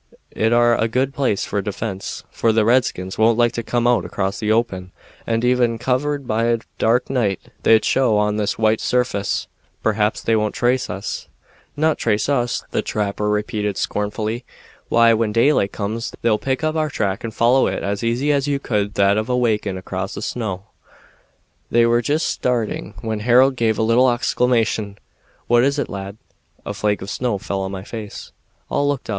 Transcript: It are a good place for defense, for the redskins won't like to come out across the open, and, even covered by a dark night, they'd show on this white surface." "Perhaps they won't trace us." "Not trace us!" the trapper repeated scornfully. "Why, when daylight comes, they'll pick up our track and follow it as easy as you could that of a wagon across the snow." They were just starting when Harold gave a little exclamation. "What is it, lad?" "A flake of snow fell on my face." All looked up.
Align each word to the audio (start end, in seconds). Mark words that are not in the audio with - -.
It 0.35 0.51
are 0.51 0.75
a 0.75 0.87
good 0.87 1.13
place 1.13 1.45
for 1.45 1.61
defense, 1.61 2.23
for 2.31 2.51
the 2.51 2.65
redskins 2.65 3.19
won't 3.19 3.37
like 3.37 3.51
to 3.51 3.61
come 3.61 3.85
out 3.85 4.03
across 4.03 4.39
the 4.39 4.51
open, 4.51 4.91
and, 5.27 5.45
even 5.45 5.77
covered 5.77 6.25
by 6.25 6.45
a 6.45 6.57
dark 6.79 7.07
night, 7.07 7.39
they'd 7.61 7.85
show 7.85 8.17
on 8.17 8.35
this 8.37 8.57
white 8.57 8.81
surface." 8.81 9.45
"Perhaps 9.83 10.23
they 10.23 10.35
won't 10.35 10.55
trace 10.55 10.89
us." 10.89 11.27
"Not 11.77 11.99
trace 11.99 12.27
us!" 12.29 12.63
the 12.71 12.81
trapper 12.81 13.29
repeated 13.29 13.77
scornfully. 13.77 14.43
"Why, 14.89 15.13
when 15.13 15.31
daylight 15.31 15.71
comes, 15.71 16.11
they'll 16.23 16.39
pick 16.39 16.63
up 16.63 16.75
our 16.75 16.89
track 16.89 17.23
and 17.23 17.31
follow 17.31 17.67
it 17.67 17.83
as 17.83 18.03
easy 18.03 18.31
as 18.31 18.47
you 18.47 18.57
could 18.57 18.95
that 18.95 19.19
of 19.19 19.29
a 19.29 19.37
wagon 19.37 19.77
across 19.77 20.15
the 20.15 20.23
snow." 20.23 20.63
They 21.69 21.85
were 21.85 22.01
just 22.01 22.27
starting 22.27 22.95
when 23.03 23.19
Harold 23.19 23.55
gave 23.55 23.77
a 23.77 23.83
little 23.83 24.09
exclamation. 24.09 24.97
"What 25.45 25.63
is 25.63 25.77
it, 25.77 25.89
lad?" 25.89 26.17
"A 26.65 26.73
flake 26.73 27.03
of 27.03 27.09
snow 27.11 27.37
fell 27.37 27.61
on 27.61 27.71
my 27.71 27.83
face." 27.83 28.31
All 28.67 28.87
looked 28.87 29.07
up. 29.07 29.09